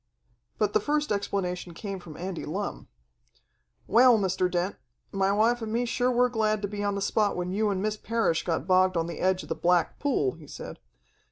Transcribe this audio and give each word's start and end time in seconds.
But 0.57 0.73
the 0.73 0.79
first 0.79 1.11
explanation 1.11 1.75
came 1.75 1.99
from 1.99 2.17
Andy 2.17 2.43
Lumm. 2.43 2.87
"Well, 3.85 4.17
Mr. 4.17 4.49
Dent, 4.49 4.77
my 5.11 5.31
wife 5.31 5.61
and 5.61 5.71
me 5.71 5.85
sure 5.85 6.09
were 6.09 6.27
glad 6.27 6.63
to 6.63 6.67
be 6.67 6.83
on 6.83 6.95
the 6.95 7.03
spot 7.03 7.35
when 7.37 7.51
you 7.51 7.69
and 7.69 7.83
Miss 7.83 7.97
Parrish 7.97 8.43
got 8.43 8.65
bogged 8.65 8.97
on 8.97 9.05
the 9.05 9.19
edge 9.19 9.43
of 9.43 9.49
the 9.49 9.53
Black 9.53 9.99
Pool," 9.99 10.31
he 10.31 10.47
said. 10.47 10.79